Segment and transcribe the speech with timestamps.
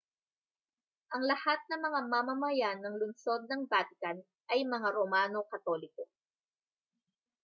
[1.13, 4.17] ang lahat ng mga mamamayan ng lungsod ng vatican
[4.53, 6.03] ay mga romano katoliko